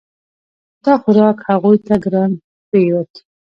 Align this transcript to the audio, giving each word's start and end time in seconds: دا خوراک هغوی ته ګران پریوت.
دا 0.83 0.93
خوراک 1.01 1.37
هغوی 1.49 1.77
ته 1.87 1.95
ګران 2.03 2.31
پریوت. 2.69 3.11